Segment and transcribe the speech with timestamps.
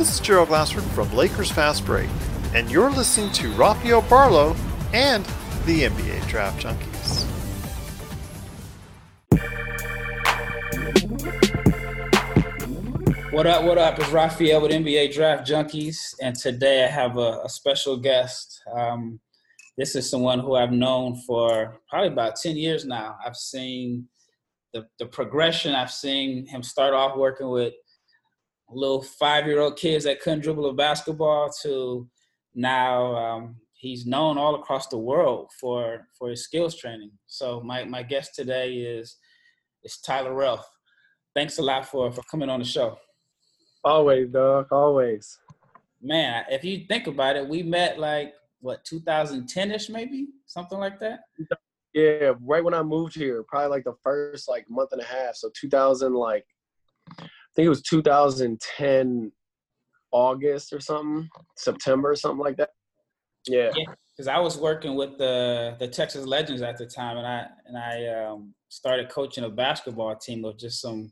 [0.00, 2.08] This is Gerald Glassford from Lakers Fast Break,
[2.54, 4.56] and you're listening to Rafael Barlow
[4.94, 5.26] and
[5.66, 7.26] the NBA Draft Junkies.
[13.30, 13.98] What up, what up?
[13.98, 18.58] It's Rafael with NBA Draft Junkies, and today I have a, a special guest.
[18.74, 19.20] Um,
[19.76, 23.18] this is someone who I've known for probably about 10 years now.
[23.22, 24.08] I've seen
[24.72, 27.74] the, the progression, I've seen him start off working with
[28.72, 32.08] little five year old kids that couldn't dribble a basketball to
[32.54, 37.10] now um, he's known all across the world for, for his skills training.
[37.26, 39.16] So, my, my guest today is,
[39.82, 40.68] is Tyler Relph.
[41.34, 42.98] Thanks a lot for, for coming on the show.
[43.82, 44.66] Always, dog.
[44.70, 45.38] Always.
[46.02, 51.20] Man, if you think about it, we met like what 2010ish, maybe something like that.
[51.94, 55.36] Yeah, right when I moved here, probably like the first like month and a half.
[55.36, 56.44] So 2000, like
[57.54, 59.32] think it was 2010
[60.12, 62.70] August or something, September or something like that.
[63.46, 63.70] Yeah.
[63.70, 67.46] Because yeah, I was working with the the Texas Legends at the time, and I
[67.66, 71.10] and I um, started coaching a basketball team of just some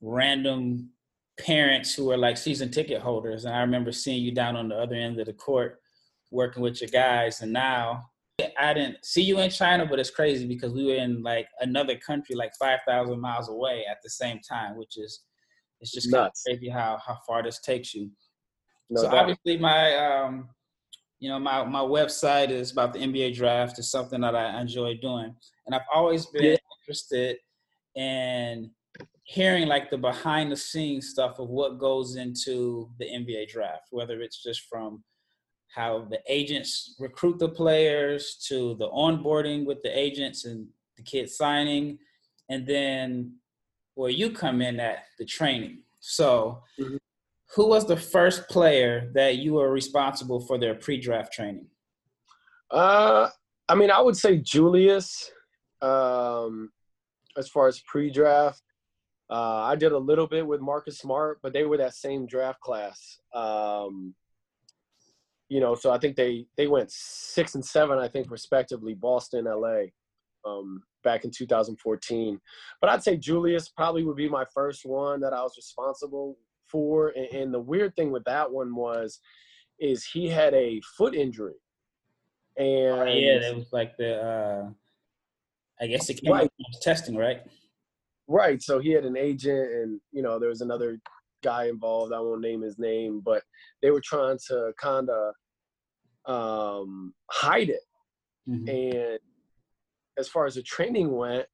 [0.00, 0.90] random
[1.38, 3.44] parents who were like season ticket holders.
[3.44, 5.80] And I remember seeing you down on the other end of the court
[6.30, 7.40] working with your guys.
[7.40, 8.10] And now
[8.58, 11.96] I didn't see you in China, but it's crazy because we were in like another
[11.96, 15.20] country, like 5,000 miles away at the same time, which is,
[15.82, 16.44] it's just Nuts.
[16.46, 18.10] crazy how, how far this takes you.
[18.88, 19.20] No so doubt.
[19.20, 20.48] obviously my, um,
[21.18, 23.78] you know, my, my website is about the NBA draft.
[23.78, 25.34] It's something that I enjoy doing.
[25.66, 26.56] And I've always been yeah.
[26.80, 27.36] interested
[27.96, 28.70] in
[29.24, 34.20] hearing like the behind the scenes stuff of what goes into the NBA draft, whether
[34.20, 35.02] it's just from
[35.74, 41.36] how the agents recruit the players to the onboarding with the agents and the kids
[41.36, 41.98] signing,
[42.50, 43.32] and then
[43.94, 45.78] where you come in at the training.
[46.00, 46.96] So, mm-hmm.
[47.54, 51.66] who was the first player that you were responsible for their pre-draft training?
[52.70, 53.28] Uh,
[53.68, 55.30] I mean, I would say Julius.
[55.80, 56.70] Um,
[57.36, 58.62] as far as pre-draft,
[59.30, 62.60] uh, I did a little bit with Marcus Smart, but they were that same draft
[62.60, 63.18] class.
[63.34, 64.14] Um,
[65.48, 69.46] you know, so I think they they went six and seven, I think, respectively, Boston,
[69.46, 69.84] LA,
[70.46, 72.40] um, back in 2014.
[72.80, 76.36] But I'd say Julius probably would be my first one that I was responsible
[76.68, 77.08] for.
[77.08, 79.20] And, and the weird thing with that one was,
[79.78, 81.54] is he had a foot injury.
[82.56, 84.70] And oh, yeah, that was like the, uh,
[85.80, 86.50] I guess it came right.
[86.80, 87.40] testing, right?
[88.28, 88.62] Right.
[88.62, 90.98] So he had an agent, and you know there was another
[91.42, 92.12] guy involved.
[92.12, 93.42] I won't name his name, but
[93.82, 95.34] they were trying to kind of
[96.26, 97.80] um, hide it.
[98.48, 98.68] Mm-hmm.
[98.68, 99.18] And
[100.18, 101.46] as far as the training went,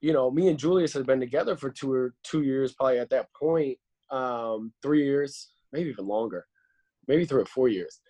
[0.00, 3.10] you know, me and Julius had been together for two or two years, probably at
[3.10, 3.78] that point,
[4.10, 6.46] um, three years, maybe even longer,
[7.06, 8.00] maybe three or four years.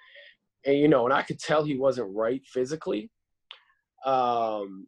[0.64, 3.10] And you know, and I could tell he wasn't right physically.
[4.04, 4.86] Um,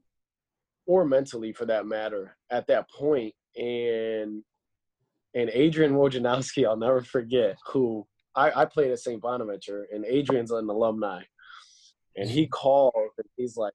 [0.86, 3.34] or mentally for that matter at that point.
[3.56, 4.42] and
[5.34, 9.20] and Adrian Wojnarowski, I'll never forget, who I, I played at St.
[9.20, 11.22] Bonaventure, and Adrian's an alumni.
[12.16, 13.72] And he called and he's like,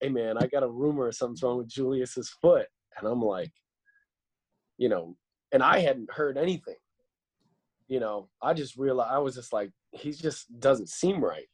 [0.00, 2.66] Hey man, I got a rumor something's wrong with Julius's foot.
[2.98, 3.52] And I'm like,
[4.78, 5.16] you know,
[5.52, 6.76] and I hadn't heard anything.
[7.88, 11.46] You know, I just realized I was just like, he just doesn't seem right.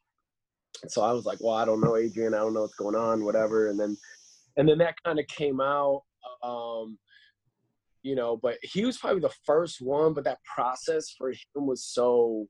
[0.83, 2.35] And so I was like, well, I don't know, Adrian.
[2.35, 3.69] I don't know what's going on, whatever.
[3.69, 3.97] And then
[4.57, 6.03] and then that kind of came out
[6.43, 6.99] um,
[8.03, 11.85] you know but he was probably the first one but that process for him was
[11.85, 12.47] so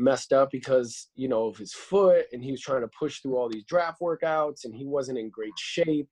[0.00, 3.36] messed up because you know of his foot and he was trying to push through
[3.36, 6.08] all these draft workouts and he wasn't in great shape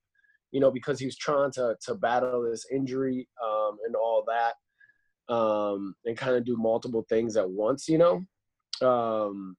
[0.51, 5.33] you know because he was trying to to battle this injury um, and all that
[5.33, 8.23] um, and kind of do multiple things at once you know
[8.87, 9.55] um,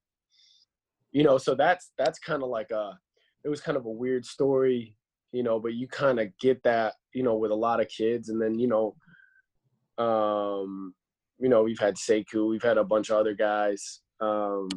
[1.13, 2.99] you know so that's that's kind of like a
[3.45, 4.95] it was kind of a weird story
[5.33, 8.29] you know, but you kind of get that, you know, with a lot of kids.
[8.29, 10.95] And then, you know, um,
[11.39, 14.69] you know, we've had Sekou, we've had a bunch of other guys, um,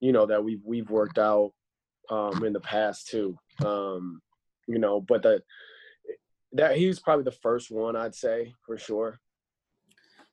[0.00, 1.52] you know, that we've we've worked out
[2.10, 3.36] um, in the past too.
[3.64, 4.20] Um,
[4.66, 5.42] you know, but that
[6.52, 9.20] that he was probably the first one I'd say for sure.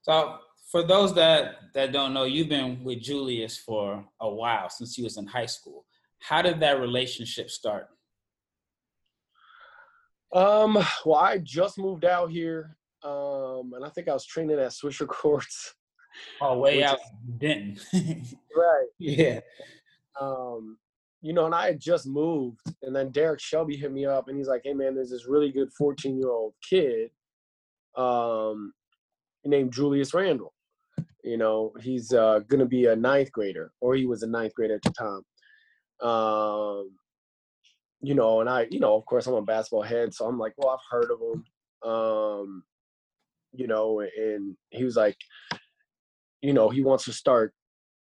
[0.01, 0.38] So
[0.71, 5.03] for those that that don't know, you've been with Julius for a while since he
[5.03, 5.85] was in high school.
[6.19, 7.88] How did that relationship start?
[10.33, 14.71] Um, well, I just moved out here, um, and I think I was training at
[14.71, 15.73] Swisher Courts.
[16.41, 16.99] Oh, way out
[17.37, 17.79] Denton.
[18.55, 18.87] right.
[18.99, 19.39] Yeah.
[20.19, 20.77] Um,
[21.21, 24.37] you know, and I had just moved, and then Derek Shelby hit me up, and
[24.37, 27.09] he's like, "Hey, man, there's this really good 14 year old kid,
[27.95, 28.73] um,
[29.43, 30.53] named Julius Randle."
[31.23, 34.53] You know, he's uh, going to be a ninth grader, or he was a ninth
[34.53, 36.09] grader at the time.
[36.09, 36.91] Um,
[38.01, 40.53] you know, and I, you know, of course, I'm a basketball head, so I'm like,
[40.57, 41.91] well, I've heard of him.
[41.91, 42.63] Um,
[43.53, 45.17] you know, and he was like,
[46.42, 47.54] you know, he wants to start,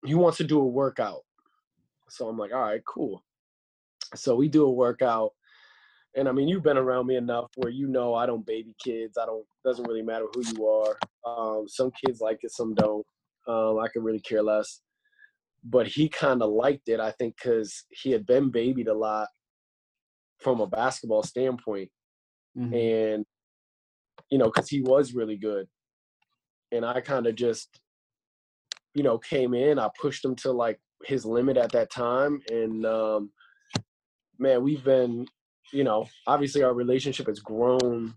[0.06, 1.22] he wants to do a workout.
[2.10, 3.24] So I'm like, all right, cool.
[4.16, 5.32] So we do a workout.
[6.16, 9.18] And I mean, you've been around me enough where you know I don't baby kids.
[9.18, 10.98] I don't, doesn't really matter who you are.
[11.26, 13.06] Um, some kids like it, some don't.
[13.48, 14.82] Um, I could really care less.
[15.64, 19.28] But he kind of liked it, I think, because he had been babied a lot
[20.40, 21.90] from a basketball standpoint.
[22.58, 22.74] Mm-hmm.
[22.74, 23.26] And,
[24.30, 25.66] you know, because he was really good.
[26.72, 27.80] And I kind of just,
[28.94, 32.42] you know, came in, I pushed him to like his limit at that time.
[32.50, 33.32] And, um,
[34.40, 35.28] man, we've been,
[35.72, 38.14] you know, obviously our relationship has grown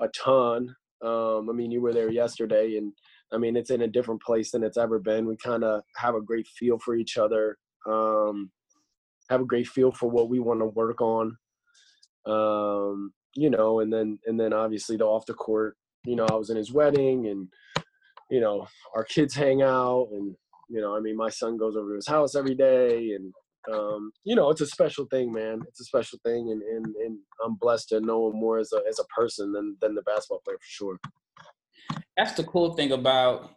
[0.00, 0.74] a ton.
[1.02, 2.92] Um, I mean, you were there yesterday, and
[3.32, 5.26] I mean, it's in a different place than it's ever been.
[5.26, 7.58] We kind of have a great feel for each other,
[7.88, 8.50] um,
[9.28, 11.36] have a great feel for what we want to work on.
[12.26, 15.76] Um, you know, and then and then obviously the off the court.
[16.04, 17.48] You know, I was in his wedding, and
[18.32, 20.34] you know, our kids hang out, and
[20.70, 23.30] you know, I mean, my son goes over to his house every day, and
[23.70, 25.60] um, you know, it's a special thing, man.
[25.68, 28.80] It's a special thing, and, and, and I'm blessed to know him more as a
[28.88, 30.98] as a person than than the basketball player for sure.
[32.16, 33.50] That's the cool thing about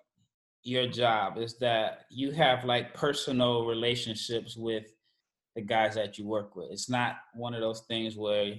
[0.63, 4.88] your job is that you have like personal relationships with
[5.56, 6.68] the guys that you work with.
[6.72, 8.56] It's not one of those things where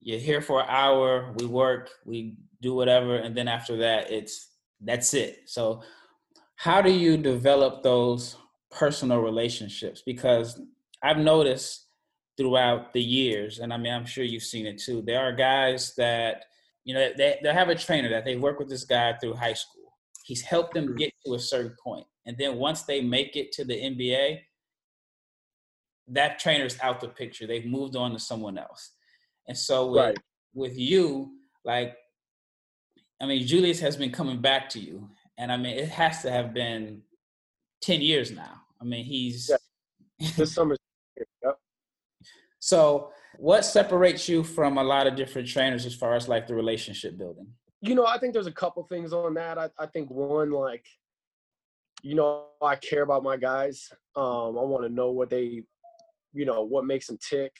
[0.00, 4.51] you're here for an hour, we work, we do whatever, and then after that, it's
[4.84, 5.42] that's it.
[5.46, 5.82] So,
[6.56, 8.36] how do you develop those
[8.70, 10.02] personal relationships?
[10.04, 10.60] Because
[11.02, 11.86] I've noticed
[12.36, 15.02] throughout the years, and I mean, I'm sure you've seen it too.
[15.02, 16.44] There are guys that,
[16.84, 19.52] you know, they, they have a trainer that they work with this guy through high
[19.54, 19.92] school.
[20.24, 20.96] He's helped them mm-hmm.
[20.96, 22.06] get to a certain point.
[22.26, 24.38] And then once they make it to the NBA,
[26.08, 27.46] that trainer's out the picture.
[27.46, 28.92] They've moved on to someone else.
[29.48, 30.18] And so with, right.
[30.54, 31.32] with you,
[31.64, 31.96] like,
[33.22, 35.08] I mean, Julius has been coming back to you.
[35.38, 37.02] And I mean, it has to have been
[37.82, 38.60] 10 years now.
[38.80, 39.48] I mean, he's.
[39.48, 40.28] Yeah.
[40.36, 40.78] This summer's
[41.42, 41.58] Yep.
[42.58, 46.54] So, what separates you from a lot of different trainers as far as like the
[46.54, 47.48] relationship building?
[47.80, 49.58] You know, I think there's a couple things on that.
[49.58, 50.84] I, I think one, like,
[52.02, 53.88] you know, I care about my guys.
[54.16, 55.62] Um, I want to know what they,
[56.32, 57.52] you know, what makes them tick.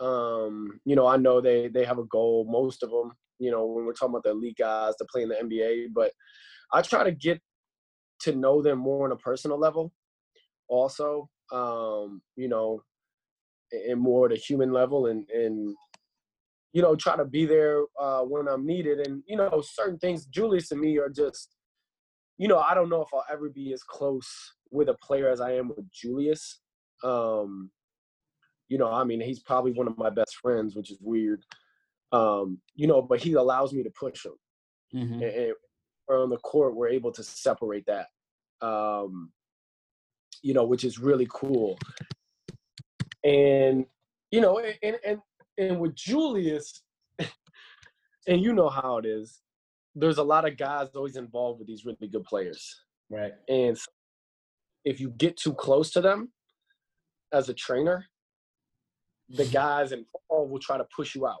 [0.00, 2.46] Um, you know, I know they they have a goal.
[2.48, 5.28] Most of them, you know, when we're talking about the elite guys to play in
[5.28, 6.12] the NBA, but
[6.72, 7.40] I try to get
[8.20, 9.92] to know them more on a personal level.
[10.68, 12.82] Also, um, you know,
[13.72, 15.74] and more at a human level and and
[16.72, 19.06] you know try to be there uh, when I'm needed.
[19.06, 21.56] And you know certain things, Julius and me are just
[22.38, 24.28] you know I don't know if I'll ever be as close
[24.70, 26.60] with a player as I am with Julius.
[27.02, 27.70] Um,
[28.68, 31.44] you know, I mean, he's probably one of my best friends, which is weird.
[32.14, 34.32] Um, you know, but he allows me to push him.
[34.94, 35.14] Mm-hmm.
[35.14, 35.54] And, and
[36.08, 38.06] on the court, we're able to separate that.
[38.66, 39.32] Um,
[40.42, 41.78] you know, which is really cool
[43.24, 43.86] and
[44.30, 45.18] you know, and and
[45.58, 46.82] and with Julius,
[47.18, 49.40] and you know how it is.
[49.96, 53.32] There's a lot of guys always involved with these really good players, right?
[53.48, 53.78] And
[54.84, 56.32] if you get too close to them
[57.32, 58.04] as a trainer,
[59.28, 61.40] the guys involved will try to push you out.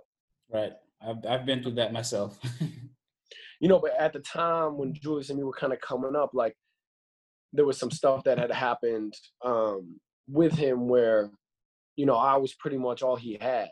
[0.54, 0.72] Right.
[1.06, 2.38] I've I've been through that myself.
[3.60, 6.30] you know, but at the time when Julius and me were kind of coming up,
[6.32, 6.56] like
[7.52, 11.30] there was some stuff that had happened um, with him where
[11.96, 13.68] you know, I was pretty much all he had.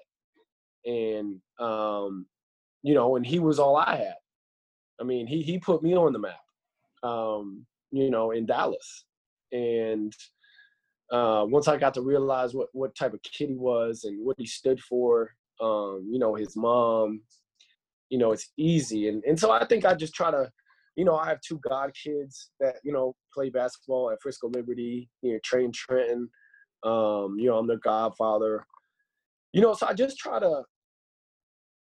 [0.85, 2.27] And um,
[2.83, 4.15] you know, and he was all I had.
[5.01, 6.41] I mean, he he put me on the map.
[7.03, 9.05] Um, you know, in Dallas.
[9.53, 10.13] And
[11.11, 14.37] uh, once I got to realize what what type of kid he was and what
[14.39, 15.31] he stood for,
[15.63, 17.23] um, you know, his mom,
[18.11, 19.09] you know, it's easy.
[19.09, 20.51] And and so I think I just try to,
[20.97, 25.09] you know, I have two god kids that, you know, play basketball at Frisco Liberty,
[25.23, 26.29] you know, train Trenton.
[26.85, 28.67] Um, you know, I'm their godfather.
[29.53, 30.63] You know, so I just try to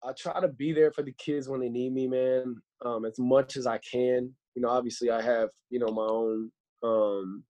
[0.02, 3.18] I try to be there for the kids when they need me, man, um, as
[3.18, 4.32] much as I can.
[4.54, 6.50] You know, obviously I have, you know, my own
[6.82, 7.44] um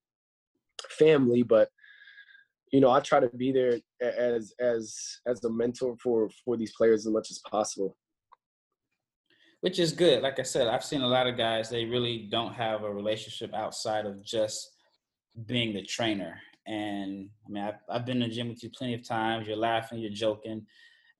[0.90, 1.68] family, but
[2.72, 4.96] you know, I try to be there as as
[5.26, 7.96] as a mentor for for these players as much as possible.
[9.60, 10.22] Which is good.
[10.22, 13.54] Like I said, I've seen a lot of guys they really don't have a relationship
[13.54, 14.70] outside of just
[15.46, 16.38] being the trainer.
[16.66, 19.46] And I mean, I've, I've been in the gym with you plenty of times.
[19.46, 20.66] You're laughing, you're joking,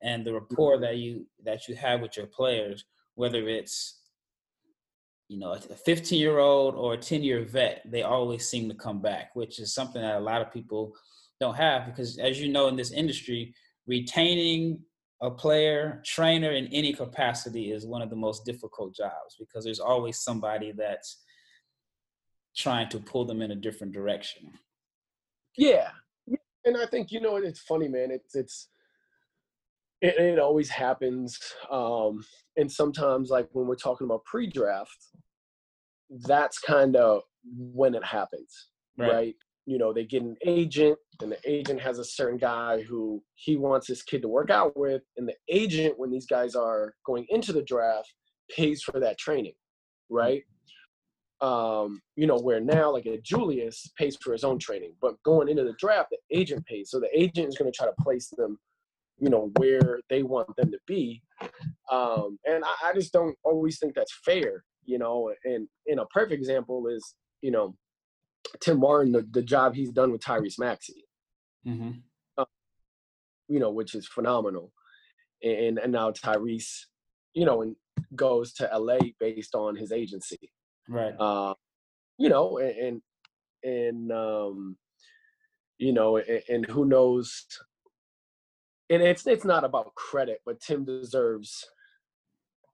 [0.02, 2.84] and the rapport that you that you have with your players,
[3.14, 4.00] whether it's
[5.28, 8.74] you know, a 15 year old or a 10 year vet, they always seem to
[8.74, 10.92] come back, which is something that a lot of people
[11.40, 13.54] don't have because, as you know, in this industry,
[13.86, 14.80] retaining
[15.22, 19.80] a player, trainer in any capacity is one of the most difficult jobs because there's
[19.80, 21.22] always somebody that's
[22.56, 24.50] trying to pull them in a different direction.
[25.56, 25.90] Yeah.
[26.64, 28.10] And I think, you know, it's funny, man.
[28.10, 28.68] It's, it's,
[30.00, 31.38] it, it always happens.
[31.70, 32.24] Um,
[32.56, 35.06] and sometimes, like when we're talking about pre draft,
[36.26, 37.22] that's kind of
[37.56, 39.12] when it happens, right.
[39.12, 39.34] right?
[39.66, 43.56] You know, they get an agent, and the agent has a certain guy who he
[43.56, 47.26] wants his kid to work out with, and the agent, when these guys are going
[47.28, 48.12] into the draft,
[48.54, 49.54] pays for that training,
[50.08, 50.42] right?
[51.40, 55.48] Um, you know, where now, like a Julius pays for his own training, but going
[55.48, 56.90] into the draft, the agent pays.
[56.90, 58.58] So the agent is going to try to place them
[59.18, 61.22] you know where they want them to be
[61.90, 66.06] um, and I, I, just don't always think that's fair you know and in a
[66.06, 67.74] perfect example is you know
[68.60, 71.04] tim martin the, the job he's done with tyrese maxey.
[71.66, 71.90] Mm-hmm.
[72.38, 72.44] uh,
[73.48, 74.72] you know which is phenomenal.
[75.42, 76.86] And and now tyrese
[77.34, 77.76] you know and
[78.14, 80.52] goes to la based on his agency.
[80.88, 81.14] Right.
[81.18, 81.54] Uh,
[82.18, 83.02] you know and and,
[83.64, 84.76] and um
[85.78, 87.46] you know and, and who knows?
[88.88, 91.64] And it's it's not about credit, but Tim deserves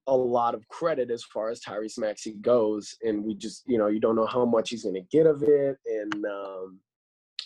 [0.06, 3.88] a lot of credit as far as Tyrese Maxey goes, and we just you know
[3.88, 6.80] you don't know how much he's going to get of it, and um,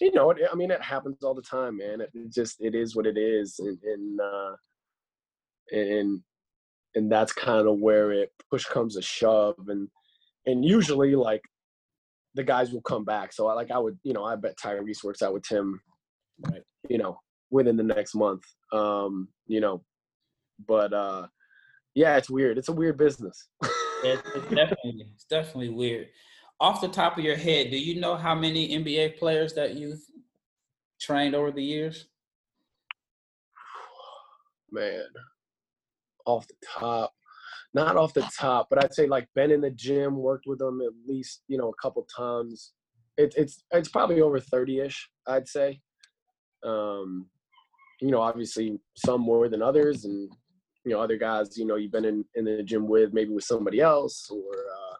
[0.00, 2.00] you know it, I mean it happens all the time, man.
[2.00, 4.56] It, it just it is what it is, and and uh,
[5.72, 6.20] and
[6.94, 9.88] and that's kind of where it push comes to shove, and
[10.46, 11.42] and usually like
[12.34, 13.32] the guys will come back.
[13.32, 15.80] So I like I would you know I bet Tyrese works out with Tim,
[16.50, 16.62] right.
[16.88, 17.18] you know
[17.50, 18.42] within the next month.
[18.72, 19.82] Um, you know,
[20.66, 21.26] but uh,
[21.96, 22.58] yeah, it's weird.
[22.58, 23.48] It's a weird business.
[24.04, 26.08] it's, it's definitely it's definitely weird.
[26.60, 30.02] Off the top of your head, do you know how many NBA players that you've
[31.00, 32.06] trained over the years?
[34.70, 35.06] Man,
[36.26, 37.14] off the top,
[37.72, 40.82] not off the top, but I'd say like been in the gym, worked with them
[40.82, 42.72] at least you know a couple times.
[43.16, 45.80] It, it's it's probably over thirty ish, I'd say.
[46.62, 47.26] Um,
[48.02, 50.30] you know, obviously some more than others, and
[50.86, 53.42] you know, other guys, you know, you've been in in the gym with maybe with
[53.42, 54.96] somebody else or uh,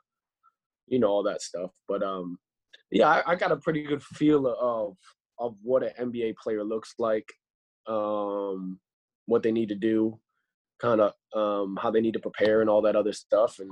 [0.88, 1.70] you know all that stuff.
[1.86, 2.38] But um,
[2.90, 4.96] yeah, I, I got a pretty good feel of
[5.38, 7.32] of what an NBA player looks like,
[7.86, 8.80] um,
[9.26, 10.18] what they need to do,
[10.80, 13.60] kind of um, how they need to prepare and all that other stuff.
[13.60, 13.70] And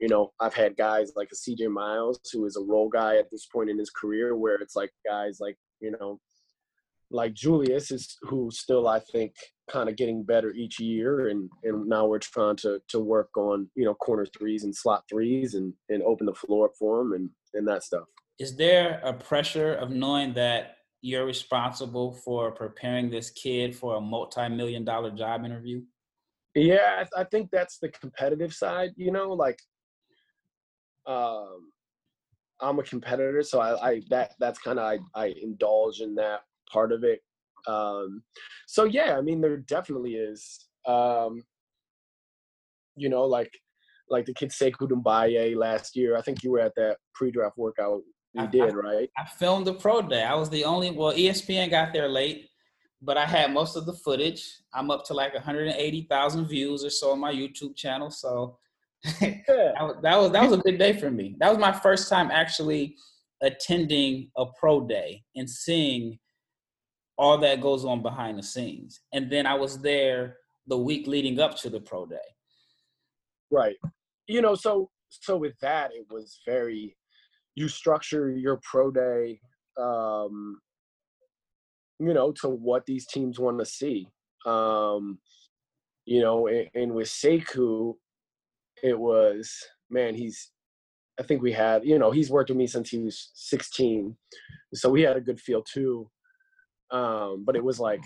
[0.00, 3.30] you know, I've had guys like a CJ Miles who is a role guy at
[3.30, 6.20] this point in his career, where it's like guys like you know
[7.14, 9.34] like Julius is who still I think
[9.70, 13.70] kind of getting better each year and and now we're trying to to work on
[13.76, 17.12] you know corner threes and slot threes and and open the floor up for them
[17.12, 18.04] and and that stuff.
[18.40, 24.00] Is there a pressure of knowing that you're responsible for preparing this kid for a
[24.00, 25.82] multi-million dollar job interview?
[26.56, 28.90] Yeah, I, I think that's the competitive side.
[28.96, 29.60] You know, like
[31.06, 31.70] um,
[32.60, 36.40] I'm a competitor, so I, I that that's kind of I, I indulge in that
[36.74, 37.20] part of it.
[37.66, 38.22] Um,
[38.66, 40.66] so yeah, I mean, there definitely is.
[40.86, 41.42] Um,
[42.96, 43.50] you know, like
[44.10, 46.16] like the kid Sekou Doumbouya last year.
[46.16, 48.02] I think you were at that pre-draft workout
[48.34, 49.08] we I, did, right?
[49.16, 50.24] I filmed the pro day.
[50.24, 50.90] I was the only.
[50.90, 52.48] Well, ESPN got there late,
[53.00, 54.44] but I had most of the footage.
[54.74, 58.10] I'm up to like 180,000 views or so on my YouTube channel.
[58.10, 58.58] So
[59.20, 59.38] yeah.
[59.48, 61.36] that, that was that was a big day for me.
[61.38, 62.96] That was my first time actually
[63.40, 66.18] attending a pro day and seeing
[67.16, 69.00] all that goes on behind the scenes.
[69.12, 72.16] And then I was there the week leading up to the pro day.
[73.50, 73.76] Right.
[74.26, 76.96] You know, so so with that it was very
[77.54, 79.38] you structure your pro day
[79.80, 80.58] um
[82.00, 84.08] you know to what these teams want to see.
[84.46, 85.18] Um
[86.06, 87.94] you know, and, and with Sekou
[88.82, 89.54] it was
[89.90, 90.50] man, he's
[91.20, 94.16] I think we had, you know, he's worked with me since he was 16.
[94.74, 96.10] So we had a good feel too
[96.94, 98.00] um, but it was like,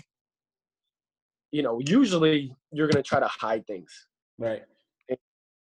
[1.51, 4.07] you know, usually you're gonna try to hide things.
[4.37, 4.63] Right.
[5.07, 5.17] And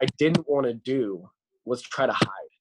[0.03, 1.29] I didn't want to do
[1.65, 2.53] was try to hide.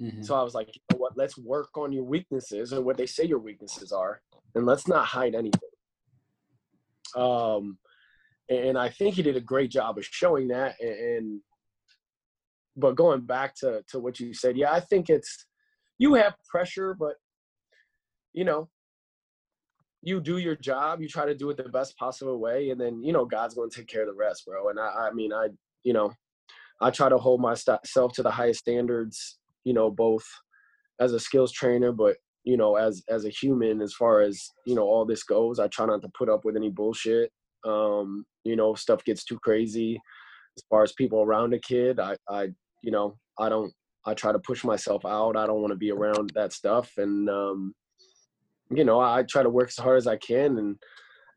[0.00, 0.22] Mm-hmm.
[0.22, 1.16] So I was like, you know what?
[1.16, 4.22] Let's work on your weaknesses and what they say your weaknesses are,
[4.54, 5.60] and let's not hide anything.
[7.16, 7.76] Um,
[8.48, 10.80] and I think he did a great job of showing that.
[10.80, 11.40] And
[12.76, 15.46] but going back to to what you said, yeah, I think it's
[15.98, 17.16] you have pressure, but
[18.32, 18.68] you know,
[20.02, 23.02] you do your job, you try to do it the best possible way, and then
[23.02, 24.68] you know God's going to take care of the rest, bro.
[24.70, 25.48] And I, I mean, I,
[25.84, 26.12] you know,
[26.80, 30.24] I try to hold myself to the highest standards, you know, both
[31.00, 34.74] as a skills trainer, but you know, as as a human, as far as you
[34.74, 35.58] know, all this goes.
[35.58, 37.30] I try not to put up with any bullshit.
[37.66, 40.00] Um, you know, stuff gets too crazy.
[40.56, 42.48] As far as people around a kid, I, I,
[42.82, 43.72] you know, I don't.
[44.06, 45.36] I try to push myself out.
[45.36, 47.74] I don't want to be around that stuff, and um,
[48.70, 50.76] you know, I try to work as hard as I can, and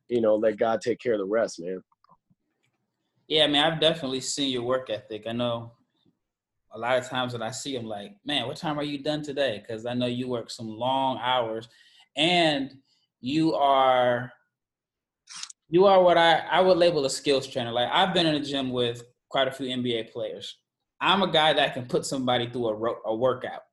[0.10, 1.82] you know, let God take care of the rest, man.
[3.28, 5.24] Yeah, I mean, I've definitely seen your work ethic.
[5.28, 5.72] I know
[6.74, 9.22] a lot of times that I see them, like, man, what time are you done
[9.22, 9.63] today?
[9.66, 11.68] Because I know you work some long hours,
[12.16, 12.74] and
[13.22, 14.32] you are
[15.70, 17.72] you are what I I would label a skills trainer.
[17.72, 20.58] Like I've been in a gym with quite a few NBA players.
[21.02, 23.63] I'm a guy that can put somebody through a, a workout,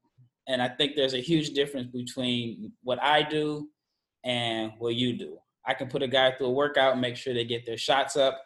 [0.49, 3.69] and I think there's a huge difference between what I do
[4.25, 5.39] and what you do.
[5.67, 8.17] I can put a guy through a workout and make sure they get their shots
[8.17, 8.41] up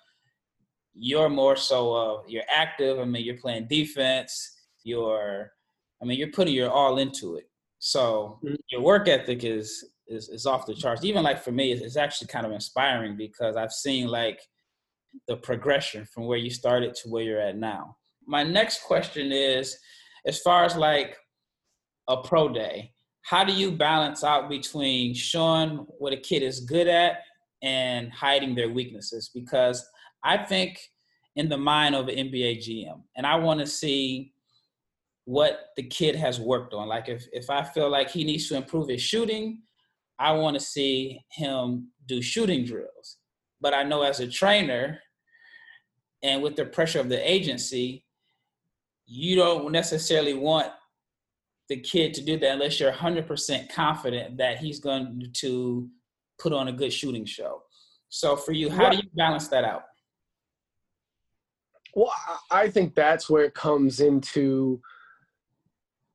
[0.94, 2.98] you're more so uh, you're active.
[2.98, 4.56] I mean, you're playing defense.
[4.84, 5.52] You're,
[6.00, 7.48] I mean, you're putting your all into it.
[7.80, 8.54] So mm-hmm.
[8.70, 11.04] your work ethic is, is is off the charts.
[11.04, 14.40] Even like for me, it's actually kind of inspiring because I've seen like
[15.28, 17.96] the progression from where you started to where you're at now.
[18.26, 19.76] My next question is,
[20.26, 21.16] as far as like
[22.08, 22.92] a pro day,
[23.22, 27.18] how do you balance out between showing what a kid is good at
[27.62, 29.30] and hiding their weaknesses?
[29.32, 29.86] Because
[30.22, 30.78] I think
[31.36, 34.32] in the mind of an NBA GM, and I want to see
[35.24, 36.86] what the kid has worked on.
[36.86, 39.62] Like if if I feel like he needs to improve his shooting,
[40.18, 43.18] I want to see him do shooting drills.
[43.60, 44.98] But I know as a trainer,
[46.22, 48.04] and with the pressure of the agency,
[49.06, 50.72] you don't necessarily want
[51.68, 55.88] the kid to do that unless you're 100% confident that he's going to
[56.38, 57.62] put on a good shooting show.
[58.08, 59.84] So for you, how do you balance that out?
[61.94, 62.12] Well,
[62.50, 64.80] I think that's where it comes into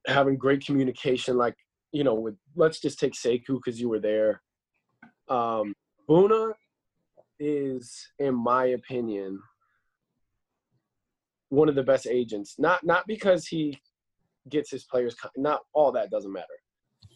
[0.08, 1.38] having great communication.
[1.38, 1.56] Like,
[1.92, 4.42] you know, with let's just take Sekou because you were there.
[5.30, 5.74] Um,
[6.08, 6.54] Bouna
[7.40, 9.40] is, in my opinion,
[11.50, 12.56] one of the best agents.
[12.58, 13.80] Not not because he
[14.50, 15.16] gets his players.
[15.38, 16.46] Not all that doesn't matter.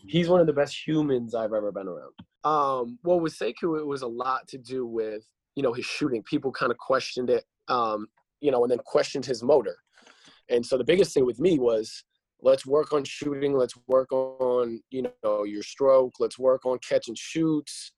[0.06, 2.13] He's one of the best humans I've ever been around.
[2.43, 5.24] Um, well, with Sekou, it was a lot to do with
[5.56, 6.24] you know his shooting.
[6.24, 7.46] People kind of questioned it.
[7.67, 8.08] Um,
[8.41, 9.78] you know, and then questioned his motor.
[10.50, 12.04] And so the biggest thing with me was
[12.41, 17.08] let's work on shooting, let's work on, you know, your stroke, let's work on catch
[17.08, 17.93] and shoots.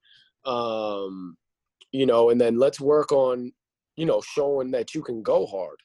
[0.45, 1.35] Um,
[1.91, 3.51] you know, and then let's work on,
[3.95, 5.79] you know, showing that you can go hard.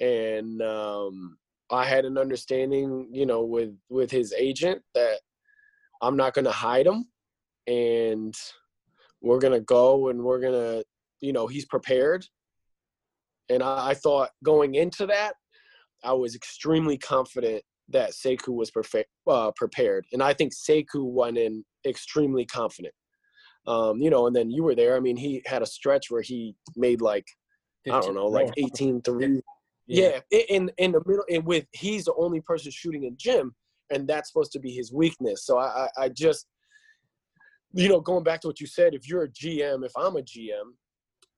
[0.00, 1.38] And um
[1.70, 5.20] I had an understanding, you know, with with his agent that
[6.02, 7.06] I'm not going to hide him
[7.66, 8.34] and
[9.20, 10.84] we're going to go and we're going to,
[11.20, 12.24] you know, he's prepared
[13.48, 15.34] and I, I thought going into that,
[16.04, 20.06] I was extremely confident that Sekou was perfect, uh, prepared.
[20.12, 22.94] And I think Sekou went in extremely confident.
[23.66, 24.96] Um, you know, and then you were there.
[24.96, 27.26] I mean, he had a stretch where he made like,
[27.90, 29.42] I don't know, like 18 threes.
[29.88, 30.20] Yeah.
[30.30, 33.54] yeah, in in the middle, and with he's the only person shooting in gym,
[33.90, 35.46] and that's supposed to be his weakness.
[35.46, 36.46] So I, I, I just,
[37.72, 40.20] you know, going back to what you said, if you're a GM, if I'm a
[40.20, 40.74] GM,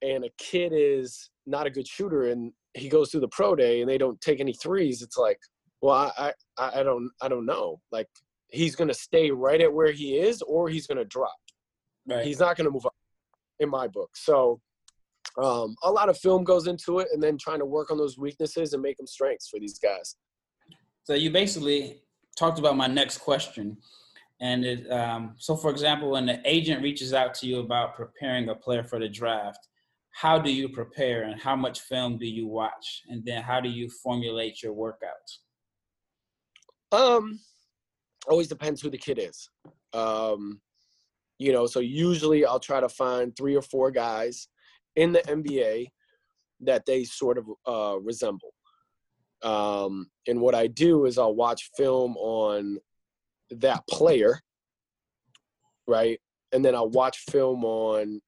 [0.03, 3.81] and a kid is not a good shooter and he goes through the pro day
[3.81, 5.39] and they don't take any threes, it's like,
[5.81, 7.81] well, I I, I don't I don't know.
[7.93, 8.09] Like
[8.49, 11.37] he's gonna stay right at where he is or he's gonna drop.
[12.09, 12.25] Right.
[12.25, 12.95] He's not gonna move up
[13.61, 14.11] in my book.
[14.15, 14.61] So
[15.39, 18.19] um, a lot of film goes into it and then trying to work on those
[18.19, 20.17] weaknesses and make them strengths for these guys.
[21.05, 22.03] So you basically
[22.37, 23.77] talked about my next question.
[24.41, 28.49] And it, um, so, for example, when the agent reaches out to you about preparing
[28.49, 29.69] a player for the draft,
[30.13, 33.69] how do you prepare and how much film do you watch and then how do
[33.69, 35.39] you formulate your workouts
[36.93, 37.39] um
[38.29, 39.49] always depends who the kid is
[39.93, 40.61] um
[41.39, 44.49] you know so usually i'll try to find three or four guys
[44.97, 45.87] in the nba
[46.61, 48.53] that they sort of uh, resemble
[49.43, 52.79] um and what i do is i'll watch film on
[53.51, 54.39] that player
[55.87, 56.21] right
[56.53, 58.21] and then i'll watch film on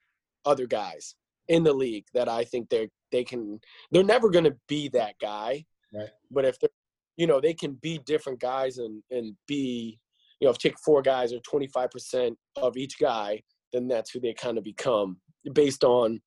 [0.45, 1.15] other guys
[1.49, 5.15] in the league that I think they they can they're never going to be that
[5.21, 5.65] guy.
[5.93, 6.09] Right.
[6.31, 6.71] But if they're
[7.17, 9.99] you know they can be different guys and and be
[10.41, 14.35] you know if take four guys or 25% of each guy then that's who they
[14.35, 15.19] kind of become
[15.53, 16.21] based on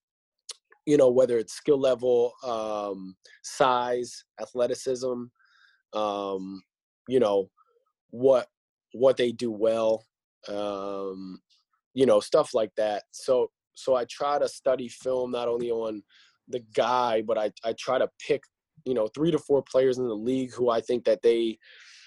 [0.86, 5.24] you know whether it's skill level um size athleticism
[5.92, 6.62] um
[7.08, 7.48] you know
[8.10, 8.46] what
[8.92, 10.04] what they do well
[10.48, 11.38] um
[11.94, 16.02] you know stuff like that so so I try to study film not only on
[16.48, 18.42] the guy, but I, I try to pick
[18.84, 21.58] you know three to four players in the league who I think that they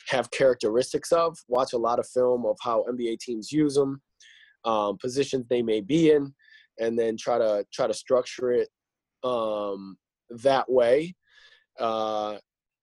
[0.08, 1.38] have characteristics of.
[1.48, 4.02] Watch a lot of film of how NBA teams use them,
[4.66, 6.34] um, positions they may be in,
[6.80, 8.70] and then try to try to structure it
[9.24, 9.98] um,
[10.30, 11.16] that way.
[11.80, 12.38] Uh,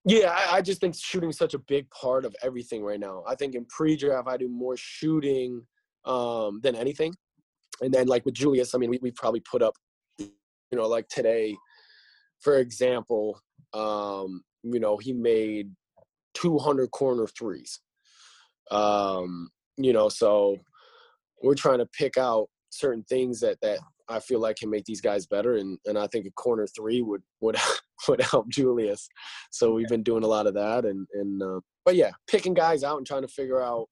[0.05, 3.23] yeah, I, I just think shooting such a big part of everything right now.
[3.27, 5.61] I think in pre-draft I do more shooting
[6.05, 7.13] um, than anything,
[7.81, 9.73] and then like with Julius, I mean we we probably put up,
[10.17, 10.29] you
[10.71, 11.55] know, like today,
[12.39, 13.41] for example,
[13.73, 15.71] um, you know he made
[16.35, 17.79] 200 corner threes.
[18.69, 20.57] Um, you know, so
[21.41, 25.01] we're trying to pick out certain things that that I feel like can make these
[25.01, 27.57] guys better, and and I think a corner three would would
[28.07, 29.07] would help Julius.
[29.51, 32.83] So we've been doing a lot of that, and and uh, but yeah, picking guys
[32.83, 33.87] out and trying to figure out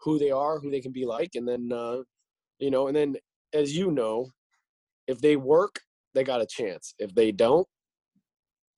[0.00, 1.98] who they are, who they can be like, and then uh,
[2.58, 3.16] you know, and then
[3.52, 4.30] as you know,
[5.06, 5.80] if they work,
[6.14, 6.94] they got a chance.
[6.98, 7.66] If they don't,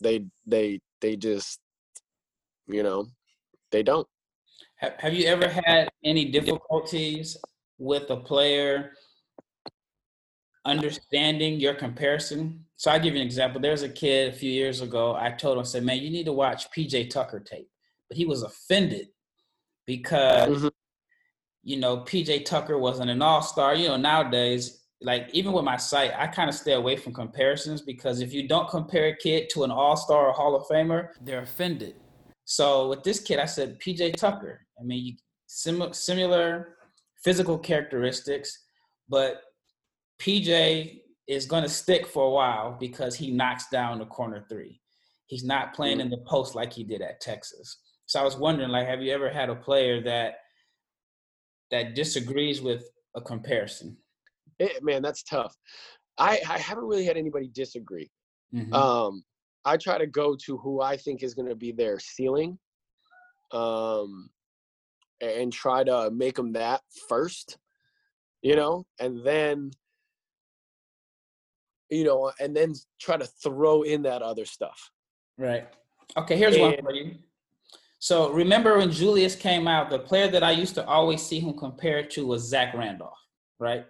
[0.01, 1.59] they they they just
[2.67, 3.07] you know
[3.73, 4.07] they don't.
[4.77, 7.37] Have you ever had any difficulties
[7.79, 8.93] with a player
[10.69, 12.65] understanding your comparison.
[12.77, 13.61] So I'll give you an example.
[13.61, 16.27] There's a kid a few years ago, I told him, I said, man, you need
[16.27, 17.69] to watch PJ Tucker tape.
[18.09, 19.09] But he was offended
[19.87, 20.69] because, mm-hmm.
[21.65, 23.75] you know, PJ Tucker wasn't an all star.
[23.75, 27.83] You know, nowadays, like even with my site, I kind of stay away from comparisons
[27.83, 31.09] because if you don't compare a kid to an all star or Hall of Famer,
[31.21, 31.95] they're offended.
[32.45, 34.67] So with this kid, I said, PJ Tucker.
[34.81, 35.15] I mean, you,
[35.47, 36.77] sim- similar
[37.23, 38.65] physical characteristics,
[39.09, 39.43] but
[40.21, 44.81] PJ is going to stick for a while because he knocks down the corner three.
[45.27, 47.79] He's not playing in the post like he did at Texas.
[48.07, 50.37] So I was wondering, like, have you ever had a player that
[51.71, 52.83] that disagrees with
[53.15, 53.97] a comparison?
[54.59, 55.55] It, eh, man, that's tough.
[56.17, 58.11] I, I haven't really had anybody disagree.
[58.55, 58.73] Mm-hmm.
[58.73, 59.23] Um,
[59.67, 62.59] I try to go to who I think is going to be their ceiling,
[63.53, 64.31] um,
[65.21, 67.59] and try to make them that first,
[68.43, 69.71] you know, and then
[71.91, 74.91] you know, uh, and then try to throw in that other stuff.
[75.39, 75.69] Right.
[76.17, 77.15] Okay, here's and, one for you.
[77.99, 81.57] So remember when Julius came out, the player that I used to always see him
[81.59, 83.19] compared to was Zach Randolph,
[83.59, 83.85] right?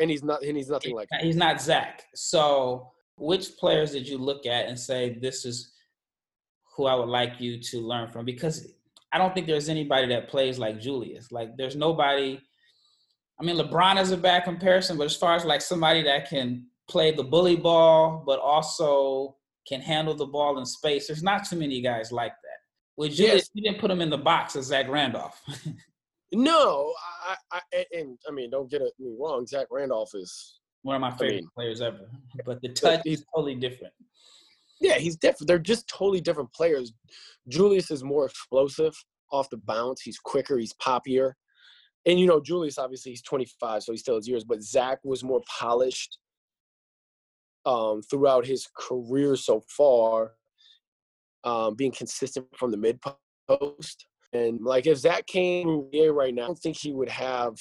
[0.00, 1.22] And he's not and he's nothing like that.
[1.22, 2.04] He's not Zach.
[2.14, 5.72] So which players did you look at and say this is
[6.76, 8.24] who I would like you to learn from?
[8.24, 8.72] Because
[9.12, 11.30] I don't think there's anybody that plays like Julius.
[11.32, 12.40] Like there's nobody
[13.40, 16.66] I mean LeBron is a bad comparison, but as far as like somebody that can
[16.88, 19.36] play the bully ball, but also
[19.68, 21.06] can handle the ball in space.
[21.06, 22.58] There's not too many guys like that.
[22.96, 23.50] With Julius, yes.
[23.52, 25.40] you didn't put him in the box as Zach Randolph.
[26.32, 26.92] no,
[27.52, 29.46] I, I, and I mean, don't get me wrong.
[29.46, 32.10] Zach Randolph is one of my favorite I mean, players ever,
[32.44, 33.92] but the touch is totally different.
[34.80, 35.48] Yeah, he's different.
[35.48, 36.92] They're just totally different players.
[37.48, 38.96] Julius is more explosive
[39.32, 40.02] off the bounce.
[40.02, 40.56] He's quicker.
[40.58, 41.32] He's poppier.
[42.06, 44.44] And you know, Julius obviously he's 25, so he still has years.
[44.44, 46.18] But Zach was more polished
[47.68, 50.32] um, throughout his career so far,
[51.44, 52.98] um, being consistent from the mid
[53.46, 54.06] post.
[54.32, 57.54] And like if Zach came here right now, I don't think he would have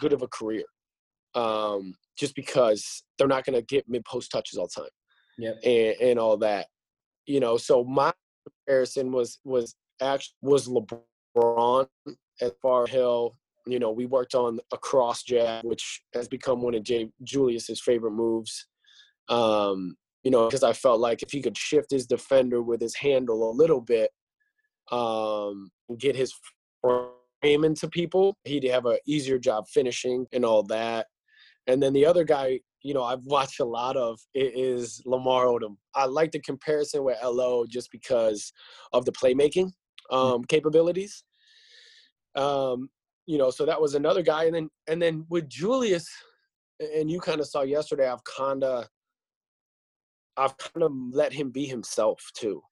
[0.00, 0.64] good of a career.
[1.34, 4.90] Um, just because they're not going to get mid post touches all the time.
[5.38, 5.52] Yeah.
[5.64, 6.66] And, and all that.
[7.26, 8.12] You know, so my
[8.66, 11.86] comparison was was actually was LeBron
[12.40, 13.36] at Far Hill.
[13.66, 17.80] You know, we worked on a cross jab, which has become one of Jay Julius's
[17.80, 18.66] favorite moves.
[19.28, 22.94] Um, you know, because I felt like if he could shift his defender with his
[22.94, 24.10] handle a little bit,
[24.90, 26.32] um, get his
[26.80, 31.06] frame into people, he'd have an easier job finishing and all that.
[31.66, 35.76] And then the other guy, you know, I've watched a lot of is Lamar Odom.
[35.94, 38.52] I like the comparison with LO just because
[38.92, 39.72] of the playmaking
[40.10, 40.16] mm.
[40.16, 41.24] um, capabilities.
[42.34, 42.88] Um,
[43.26, 44.44] you know, so that was another guy.
[44.44, 46.08] And then and then with Julius,
[46.80, 48.88] and you kind of saw yesterday, I've kind of
[50.36, 52.62] I've kind of let him be himself too.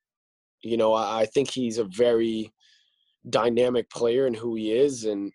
[0.62, 2.52] You know, I, I think he's a very
[3.28, 5.32] dynamic player in who he is, and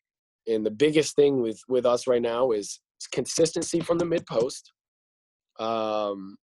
[0.47, 2.79] and the biggest thing with with us right now is
[3.11, 4.71] consistency from the mid post,
[5.59, 6.38] um,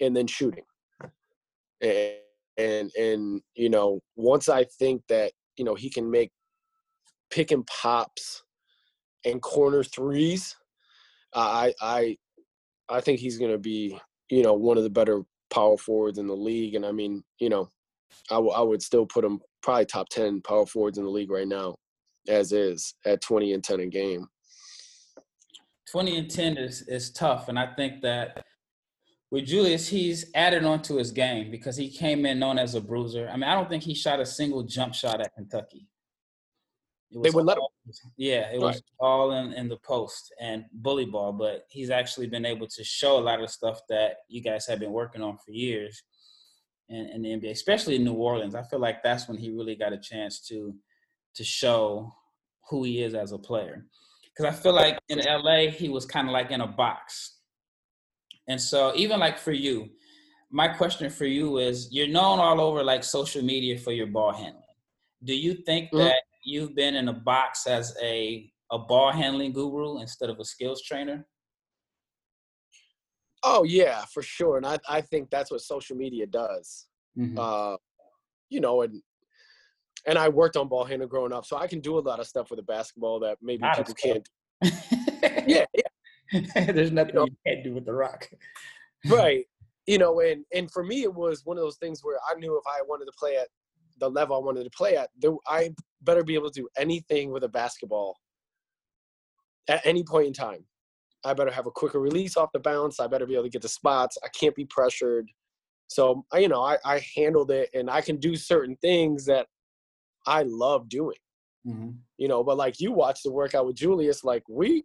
[0.00, 0.64] and then shooting.
[1.80, 2.12] And,
[2.58, 6.32] and and you know, once I think that you know he can make
[7.30, 8.42] pick and pops
[9.24, 10.56] and corner threes,
[11.34, 12.16] I I
[12.88, 13.98] I think he's going to be
[14.30, 16.74] you know, one of the better power forwards in the league.
[16.74, 17.70] And I mean, you know,
[18.30, 21.30] I, w- I would still put him probably top 10 power forwards in the league
[21.30, 21.76] right now,
[22.28, 24.26] as is at 20 and 10 a game.
[25.90, 27.48] 20 and 10 is, is tough.
[27.48, 28.44] And I think that
[29.30, 32.80] with Julius, he's added on to his game because he came in known as a
[32.80, 33.28] bruiser.
[33.28, 35.86] I mean, I don't think he shot a single jump shot at Kentucky.
[37.12, 37.64] They would let him.
[38.16, 42.44] Yeah, it was all in, in the post and bully ball, but he's actually been
[42.44, 45.52] able to show a lot of stuff that you guys have been working on for
[45.52, 46.02] years
[46.88, 48.54] in, in the NBA, especially in New Orleans.
[48.54, 50.74] I feel like that's when he really got a chance to
[51.36, 52.14] to show
[52.70, 53.86] who he is as a player.
[54.24, 57.36] Because I feel like in LA, he was kind of like in a box
[58.48, 59.90] and so even like for you,
[60.50, 64.32] my question for you is you're known all over like social media for your ball
[64.32, 64.62] handling.
[65.24, 65.98] Do you think mm-hmm.
[65.98, 70.44] that you've been in a box as a a ball handling guru instead of a
[70.44, 71.26] skills trainer?
[73.42, 74.56] Oh yeah, for sure.
[74.56, 76.86] And I, I think that's what social media does.
[77.18, 77.38] Mm-hmm.
[77.38, 77.76] Uh,
[78.48, 79.02] you know, and
[80.06, 82.26] and I worked on ball handling growing up, so I can do a lot of
[82.26, 84.28] stuff with a basketball that maybe Not people can't.
[85.46, 86.40] yeah, yeah,
[86.72, 88.28] There's nothing you, know, you can't do with the rock.
[89.08, 89.44] right.
[89.88, 92.58] You know, and and for me, it was one of those things where I knew
[92.58, 93.46] if I wanted to play at
[93.98, 95.70] the level I wanted to play at, there, I
[96.02, 98.16] better be able to do anything with a basketball
[99.68, 100.64] at any point in time.
[101.24, 103.00] I better have a quicker release off the bounce.
[103.00, 104.16] I better be able to get the spots.
[104.24, 105.28] I can't be pressured.
[105.88, 109.46] So, you know, I, I handled it and I can do certain things that
[110.26, 111.16] I love doing.
[111.66, 111.90] Mm-hmm.
[112.18, 114.84] You know, but like you watch the workout with Julius, like we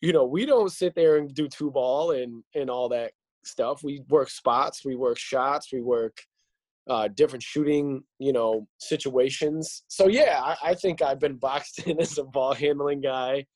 [0.00, 3.12] you know, we don't sit there and do two ball and and all that
[3.44, 3.82] stuff.
[3.82, 6.16] We work spots, we work shots, we work
[6.88, 9.84] uh, different shooting, you know, situations.
[9.88, 13.46] So yeah, I, I think I've been boxed in as a ball handling guy,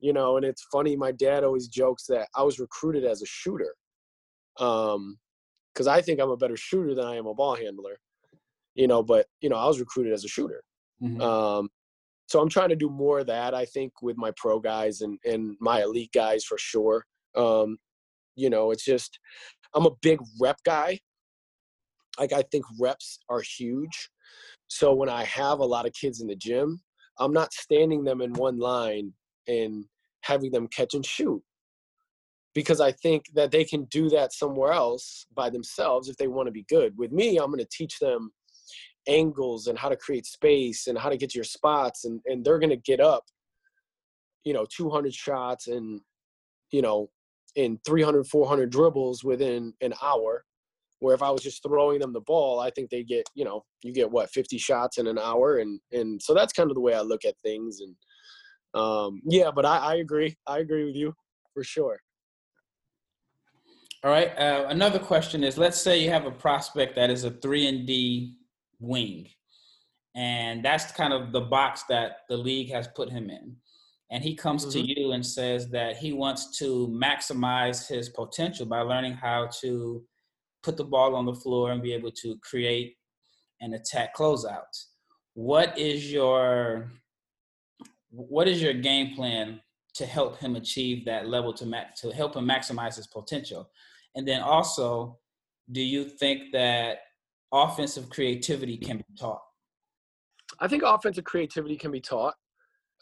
[0.00, 0.36] you know.
[0.36, 3.74] And it's funny, my dad always jokes that I was recruited as a shooter,
[4.58, 5.18] um,
[5.72, 7.98] because I think I'm a better shooter than I am a ball handler,
[8.74, 9.02] you know.
[9.02, 10.62] But you know, I was recruited as a shooter.
[11.02, 11.20] Mm-hmm.
[11.20, 11.68] Um,
[12.26, 13.54] so I'm trying to do more of that.
[13.54, 17.04] I think with my pro guys and and my elite guys for sure.
[17.34, 17.78] Um,
[18.34, 19.18] you know, it's just
[19.74, 20.98] I'm a big rep guy.
[22.18, 24.10] Like I think reps are huge.
[24.68, 26.80] So when I have a lot of kids in the gym,
[27.18, 29.12] I'm not standing them in one line
[29.46, 29.84] and
[30.22, 31.42] having them catch and shoot
[32.54, 36.46] because I think that they can do that somewhere else by themselves if they want
[36.46, 36.96] to be good.
[36.96, 38.30] With me, I'm going to teach them
[39.08, 42.44] angles and how to create space and how to get to your spots and, and
[42.44, 43.24] they're going to get up
[44.44, 46.00] you know 200 shots and
[46.70, 47.10] you know
[47.56, 50.44] in 300 400 dribbles within an hour
[51.00, 53.62] where if i was just throwing them the ball i think they get you know
[53.82, 56.80] you get what 50 shots in an hour and and so that's kind of the
[56.80, 57.94] way i look at things and
[58.80, 61.14] um yeah but i i agree i agree with you
[61.54, 61.98] for sure
[64.04, 67.30] all right uh, another question is let's say you have a prospect that is a
[67.30, 68.34] 3 and d
[68.80, 69.28] wing.
[70.14, 73.56] And that's kind of the box that the league has put him in.
[74.10, 74.72] And he comes mm-hmm.
[74.72, 80.02] to you and says that he wants to maximize his potential by learning how to
[80.62, 82.96] put the ball on the floor and be able to create
[83.60, 84.86] and attack closeouts.
[85.34, 86.90] What is your
[88.10, 89.60] what is your game plan
[89.94, 93.70] to help him achieve that level to ma- to help him maximize his potential?
[94.14, 95.18] And then also,
[95.70, 96.98] do you think that
[97.52, 99.42] offensive creativity can be taught?
[100.60, 102.34] I think offensive creativity can be taught.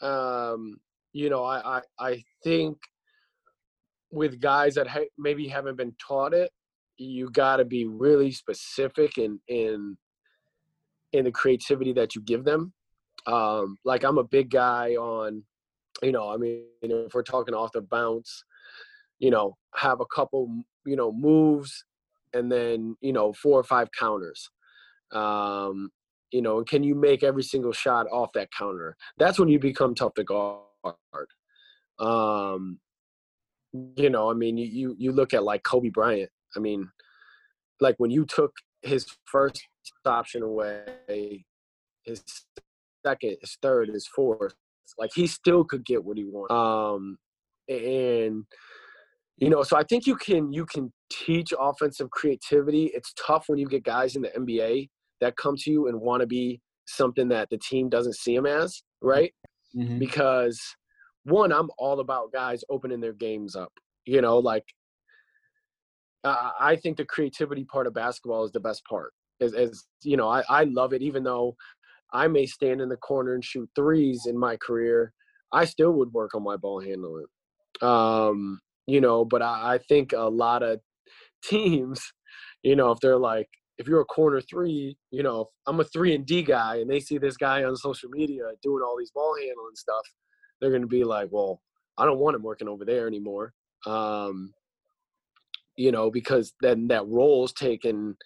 [0.01, 0.77] Um,
[1.13, 2.77] you know, I, I, I think
[4.11, 6.51] with guys that ha- maybe haven't been taught it,
[6.97, 9.97] you got to be really specific in in
[11.13, 12.73] in the creativity that you give them.
[13.25, 15.43] Um, like I'm a big guy on,
[16.01, 18.43] you know, I mean, if we're talking off the bounce,
[19.19, 21.85] you know, have a couple, you know, moves
[22.33, 24.49] and then you know four or five counters.
[25.11, 25.89] Um
[26.31, 28.95] you know can you make every single shot off that counter?
[29.17, 30.63] That's when you become tough to guard.
[31.99, 32.79] Um
[33.95, 36.89] you know i mean you you, you look at like kobe bryant i mean
[37.79, 39.61] like when you took his first
[40.05, 41.45] option away
[42.03, 42.23] his
[43.05, 44.53] second his third his fourth
[44.97, 46.53] like he still could get what he wanted.
[46.53, 47.17] Um
[47.69, 48.45] and
[49.37, 52.85] you know so i think you can you can teach offensive creativity.
[52.93, 54.89] It's tough when you get guys in the nba
[55.21, 58.45] that come to you and want to be something that the team doesn't see them
[58.45, 59.33] as right?
[59.75, 59.99] Mm-hmm.
[59.99, 60.59] because
[61.25, 63.71] one i'm all about guys opening their games up
[64.05, 64.63] you know like
[66.29, 70.17] uh, i think the creativity part of basketball is the best part as, as you
[70.17, 71.55] know I, I love it even though
[72.13, 75.13] i may stand in the corner and shoot threes in my career
[75.51, 77.25] i still would work on my ball handling
[77.81, 80.79] um you know, but I, I think a lot of
[81.43, 82.01] teams,
[82.63, 86.15] you know, if they're like, if you're a corner three, you know, I'm a three
[86.15, 89.35] and D guy, and they see this guy on social media doing all these ball
[89.39, 90.01] handling stuff,
[90.59, 91.61] they're going to be like, well,
[91.97, 93.53] I don't want him working over there anymore.
[93.85, 94.51] Um,
[95.77, 98.17] you know, because then that role is taken,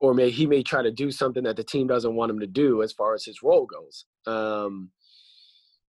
[0.00, 2.46] or may he may try to do something that the team doesn't want him to
[2.46, 4.06] do as far as his role goes.
[4.26, 4.90] Um,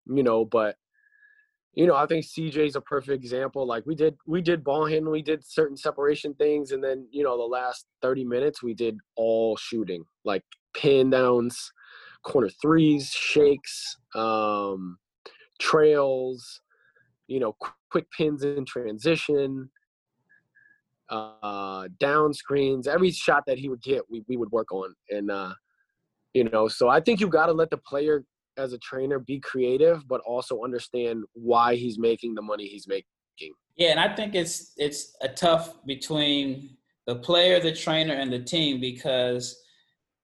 [0.08, 0.76] you know, but
[1.74, 3.68] you know, I think CJ's a perfect example.
[3.68, 7.24] Like we did, we did ball handling, we did certain separation things, and then you
[7.24, 11.72] know, the last thirty minutes we did all shooting, like pin downs,
[12.24, 14.98] corner threes, shakes, um,
[15.60, 16.62] trails,
[17.28, 17.56] you know,
[17.92, 19.70] quick pins in transition,
[21.10, 22.88] uh, down screens.
[22.88, 25.54] Every shot that he would get, we we would work on, and uh,
[26.34, 28.24] you know, so I think you got to let the player
[28.58, 33.06] as a trainer be creative, but also understand why he's making the money he's making.
[33.78, 38.40] Yeah, and I think it's it's a tough between the player, the trainer, and the
[38.40, 39.58] team because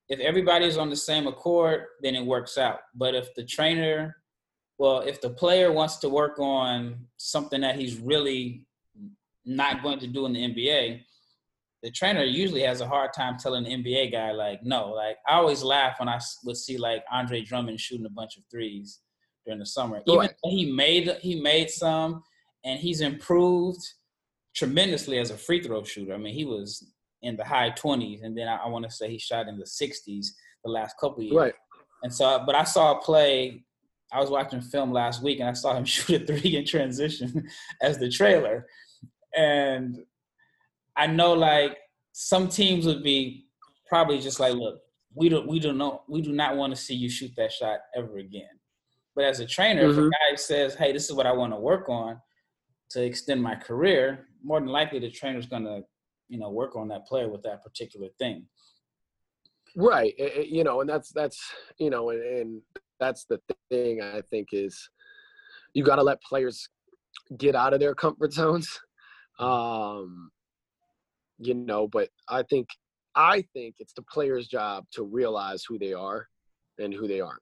[0.10, 2.80] if everybody's on the same accord, then it works out.
[2.93, 4.17] But if the trainer,
[4.78, 8.65] well, if the player wants to work on something that he's really
[9.45, 11.01] not going to do in the NBA,
[11.84, 14.89] the trainer usually has a hard time telling the NBA guy like, no.
[14.89, 18.43] Like I always laugh when I would see like Andre Drummond shooting a bunch of
[18.49, 19.01] threes
[19.45, 20.01] during the summer.
[20.08, 22.23] Even he made he made some,
[22.63, 23.81] and he's improved
[24.55, 26.13] tremendously as a free throw shooter.
[26.13, 26.88] I mean, he was
[27.21, 29.65] in the high 20s, and then I, I want to say he shot in the
[29.65, 30.27] 60s
[30.63, 31.36] the last couple years.
[31.36, 31.53] Right.
[32.03, 33.63] And so, but I saw a play.
[34.12, 37.47] I was watching film last week, and I saw him shoot a three in transition
[37.81, 38.65] as the trailer,
[39.36, 39.98] and
[40.95, 41.78] I know like
[42.13, 43.45] some teams would be
[43.88, 44.82] probably just like, look,
[45.13, 47.80] we don't, we don't know, we do not want to see you shoot that shot
[47.95, 48.50] ever again.
[49.15, 49.91] But as a trainer, mm-hmm.
[49.91, 50.10] if a mm-hmm.
[50.10, 52.19] guy says, hey, this is what I want to work on
[52.91, 55.84] to extend my career, more than likely the trainer's going to
[56.30, 58.45] you know work on that player with that particular thing
[59.76, 61.39] right you know and that's that's
[61.78, 62.62] you know and, and
[63.00, 64.89] that's the thing i think is
[65.74, 66.69] you got to let players
[67.38, 68.80] get out of their comfort zones
[69.39, 70.30] um
[71.39, 72.69] you know but i think
[73.15, 76.28] i think it's the player's job to realize who they are
[76.80, 77.41] and who they aren't.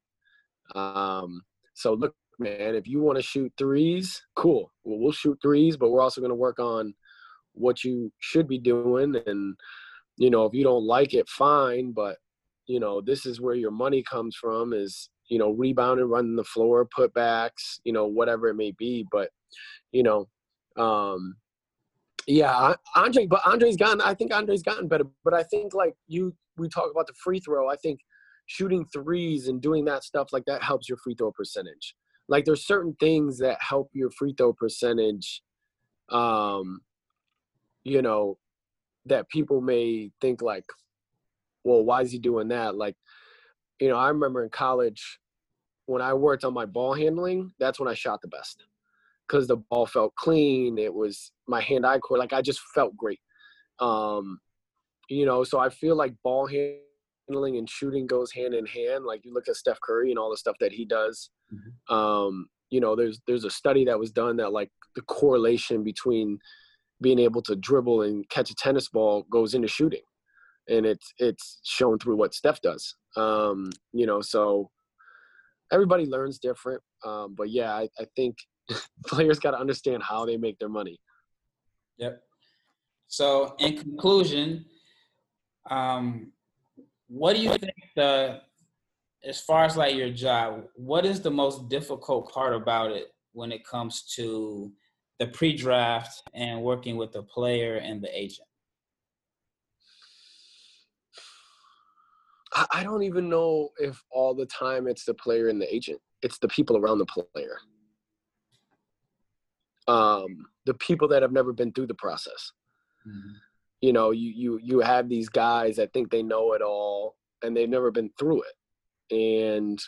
[0.75, 1.41] Um
[1.73, 4.71] so look man if you want to shoot threes cool.
[4.83, 6.93] Well, we'll shoot threes but we're also going to work on
[7.53, 9.15] what you should be doing.
[9.25, 9.55] And
[10.17, 12.17] you know if you don't like it fine but
[12.67, 16.43] you know this is where your money comes from is you know rebounding running the
[16.43, 19.05] floor putbacks you know whatever it may be.
[19.11, 19.29] But
[19.91, 20.27] you know
[20.77, 21.35] um
[22.27, 26.33] yeah andre but andre's gotten i think andre's gotten better but i think like you
[26.57, 27.99] we talk about the free throw i think
[28.45, 31.95] shooting threes and doing that stuff like that helps your free throw percentage
[32.29, 35.41] like there's certain things that help your free throw percentage
[36.09, 36.81] um
[37.83, 38.37] you know,
[39.05, 40.65] that people may think like,
[41.63, 42.75] well, why is he doing that?
[42.75, 42.95] Like,
[43.79, 45.19] you know, I remember in college
[45.85, 48.63] when I worked on my ball handling, that's when I shot the best
[49.33, 50.77] because the ball felt clean.
[50.77, 53.19] It was my hand eye core, like I just felt great.
[53.79, 54.37] Um,
[55.09, 59.05] you know, so I feel like ball handling and shooting goes hand in hand.
[59.05, 61.31] Like you look at Steph Curry and all the stuff that he does.
[61.51, 61.93] Mm-hmm.
[61.93, 66.37] Um, you know, there's there's a study that was done that like the correlation between
[67.01, 70.03] being able to dribble and catch a tennis ball goes into shooting
[70.69, 74.69] and it's it's shown through what steph does um you know so
[75.73, 78.37] everybody learns different um but yeah i, I think
[79.07, 80.99] players got to understand how they make their money
[81.97, 82.23] yep
[83.07, 84.65] so in conclusion
[85.69, 86.31] um
[87.07, 88.41] what do you think the
[89.25, 93.51] as far as like your job what is the most difficult part about it when
[93.51, 94.71] it comes to
[95.19, 98.47] the pre-draft and working with the player and the agent?
[102.71, 105.99] I don't even know if all the time it's the player and the agent.
[106.21, 107.57] It's the people around the player.
[109.87, 112.51] Um, the people that have never been through the process.
[113.07, 113.33] Mm-hmm.
[113.81, 117.55] You know, you you you have these guys that think they know it all and
[117.55, 119.13] they've never been through it.
[119.15, 119.79] And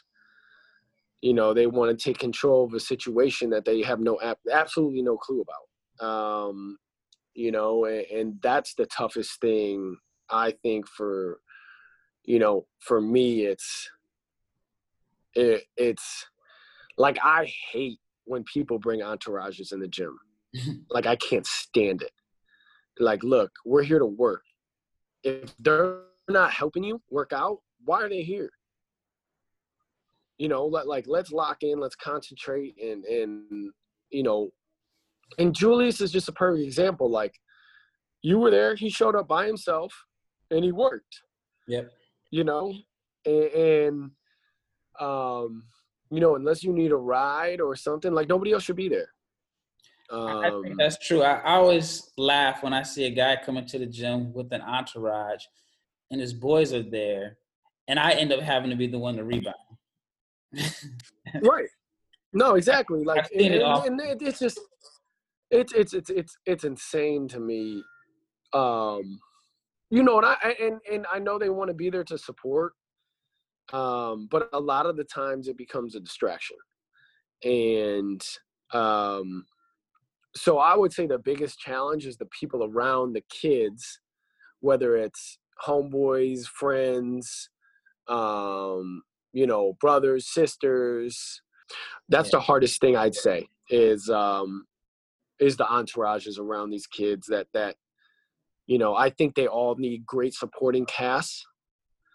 [1.26, 4.20] you know they want to take control of a situation that they have no
[4.52, 6.78] absolutely no clue about um,
[7.34, 9.98] you know and, and that's the toughest thing
[10.30, 11.40] i think for
[12.26, 13.90] you know for me it's
[15.34, 16.28] it, it's
[16.96, 20.18] like i hate when people bring entourages in the gym
[20.90, 22.12] like i can't stand it
[23.00, 24.44] like look we're here to work
[25.24, 28.52] if they're not helping you work out why are they here
[30.38, 33.72] you know, let, like let's lock in, let's concentrate, and and
[34.10, 34.50] you know,
[35.38, 37.10] and Julius is just a perfect example.
[37.10, 37.34] Like
[38.22, 39.94] you were there, he showed up by himself,
[40.52, 41.22] and he worked.
[41.68, 41.90] Yep.
[42.32, 42.74] You know,
[43.26, 44.12] and, and
[45.00, 45.64] um,
[46.16, 49.10] you know, unless you need a ride or something, like nobody else should be there.
[50.10, 51.24] I think Um, that's true.
[51.24, 54.62] I, I always laugh when I see a guy coming to the gym with an
[54.62, 55.44] entourage,
[56.12, 57.38] and his boys are there,
[57.90, 59.56] and I end up having to be the one to rebound.
[61.42, 61.68] right.
[62.32, 63.04] No, exactly.
[63.04, 64.60] Like, and, it and- and it's just,
[65.52, 67.84] it's it's it's it's it's insane to me.
[68.54, 69.20] Um,
[69.90, 72.18] you know, and I I- and and I know they want to be there to
[72.18, 72.74] support,
[73.74, 76.58] um, but a lot of the times it becomes a distraction,
[77.44, 78.22] and
[78.74, 79.46] um,
[80.36, 84.00] so I would say the biggest challenge is the people around the kids,
[84.60, 87.50] whether it's homeboys, friends,
[88.08, 89.02] um,
[89.34, 91.42] you know, brothers, sisters.
[92.10, 94.66] That's the hardest thing I'd say is um,
[95.40, 97.76] is the entourages around these kids that that
[98.68, 101.46] you know I think they all need great supporting casts.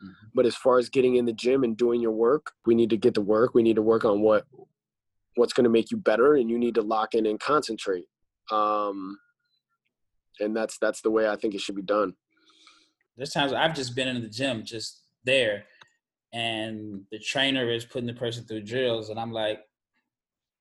[0.02, 0.30] Mhm.
[0.34, 2.96] But as far as getting in the gym and doing your work, we need to
[2.96, 3.54] get to work.
[3.54, 4.46] We need to work on what
[5.36, 8.06] what's going to make you better, and you need to lock in and concentrate.
[8.50, 9.18] Um,
[10.40, 12.14] and that's that's the way I think it should be done.
[13.16, 15.64] There's times I've just been in the gym, just there,
[16.32, 19.60] and the trainer is putting the person through drills, and I'm like,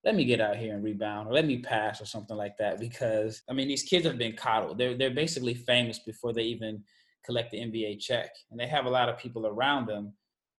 [0.04, 2.78] let me get out here and rebound, or let me pass, or something like that.
[2.78, 4.78] Because I mean, these kids have been coddled.
[4.78, 6.84] They're they're basically famous before they even
[7.24, 10.12] collect the NBA check, and they have a lot of people around them,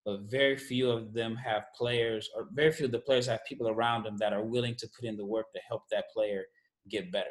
[0.05, 3.70] but very few of them have players, or very few of the players have people
[3.70, 6.43] around them that are willing to put in the work to help that player
[6.89, 7.28] get better.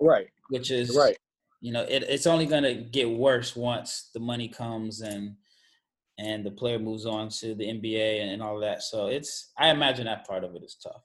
[0.00, 0.28] Right.
[0.48, 1.16] Which is Right.
[1.60, 5.36] you know it, it's only going to get worse once the money comes and
[6.18, 9.68] and the player moves on to the nba and, and all that so it's i
[9.70, 11.02] imagine that part of it is tough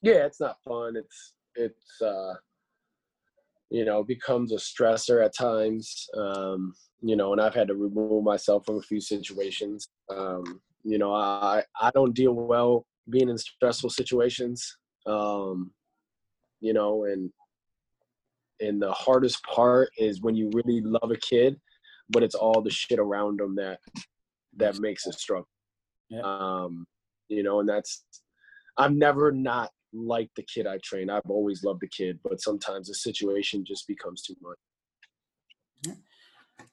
[0.00, 2.32] yeah it's not fun it's it's uh
[3.72, 8.22] you know becomes a stressor at times um you know and i've had to remove
[8.22, 13.38] myself from a few situations um you know i i don't deal well being in
[13.38, 15.72] stressful situations um
[16.60, 17.30] you know and
[18.60, 21.58] and the hardest part is when you really love a kid
[22.10, 23.78] but it's all the shit around them that
[24.54, 25.48] that makes it struggle
[26.10, 26.20] Yeah.
[26.24, 26.84] um
[27.28, 28.04] you know and that's
[28.76, 32.88] i've never not liked the kid i train i've always loved the kid but sometimes
[32.88, 35.96] the situation just becomes too much.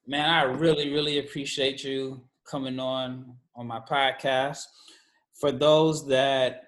[0.08, 4.64] Man i really really appreciate you coming on on my podcast.
[5.40, 6.64] For those that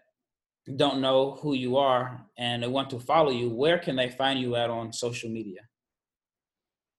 [0.78, 4.40] don't know who you are and they want to follow you where can they find
[4.40, 5.62] you at on social media?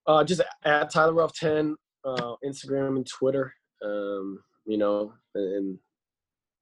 [0.06, 3.52] Uh just at tyler relph 10 uh instagram and twitter.
[3.84, 5.78] Um you know and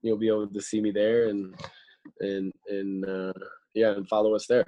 [0.02, 1.54] you'll be able to see me there and
[2.20, 3.32] and and uh
[3.74, 4.64] yeah and follow us there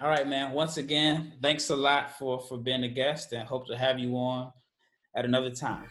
[0.00, 3.66] all right man once again thanks a lot for for being a guest and hope
[3.66, 4.50] to have you on
[5.16, 5.86] at another time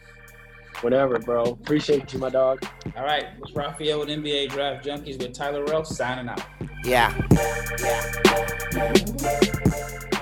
[0.82, 2.62] Whatever, bro appreciate you my dog
[2.96, 6.42] All right, it's Raphael with NBA Draft Junkies with Tyler Relph signing out.
[6.84, 7.14] Yeah.
[8.74, 10.12] Yeah.